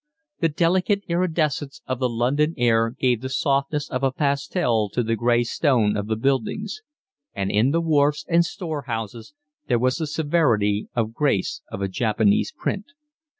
The 0.39 0.49
delicate 0.49 1.03
iridescence 1.07 1.83
of 1.85 1.99
the 1.99 2.09
London 2.09 2.55
air 2.57 2.89
gave 2.99 3.21
the 3.21 3.29
softness 3.29 3.87
of 3.91 4.01
a 4.01 4.11
pastel 4.11 4.89
to 4.89 5.03
the 5.03 5.15
gray 5.15 5.43
stone 5.43 5.95
of 5.95 6.07
the 6.07 6.15
buildings; 6.15 6.81
and 7.35 7.51
in 7.51 7.69
the 7.69 7.81
wharfs 7.81 8.25
and 8.27 8.43
storehouses 8.43 9.35
there 9.67 9.77
was 9.77 9.97
the 9.97 10.07
severity 10.07 10.87
of 10.95 11.13
grace 11.13 11.61
of 11.71 11.83
a 11.83 11.87
Japanese 11.87 12.51
print. 12.51 12.85